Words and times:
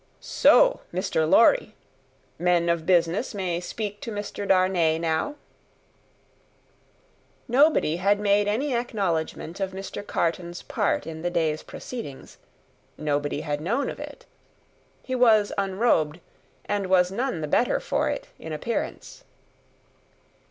"So, 0.19 0.79
Mr. 0.91 1.29
Lorry! 1.29 1.75
Men 2.39 2.69
of 2.69 2.87
business 2.87 3.35
may 3.35 3.59
speak 3.59 4.01
to 4.01 4.11
Mr. 4.11 4.47
Darnay 4.47 4.97
now?" 4.97 5.35
Nobody 7.47 7.97
had 7.97 8.19
made 8.19 8.47
any 8.47 8.73
acknowledgment 8.73 9.59
of 9.59 9.73
Mr. 9.73 10.01
Carton's 10.03 10.63
part 10.63 11.05
in 11.05 11.21
the 11.21 11.29
day's 11.29 11.61
proceedings; 11.61 12.39
nobody 12.97 13.41
had 13.41 13.61
known 13.61 13.91
of 13.91 13.99
it. 13.99 14.25
He 15.03 15.13
was 15.13 15.53
unrobed, 15.55 16.19
and 16.65 16.87
was 16.87 17.11
none 17.11 17.41
the 17.41 17.47
better 17.47 17.79
for 17.79 18.09
it 18.09 18.25
in 18.39 18.51
appearance. 18.51 19.23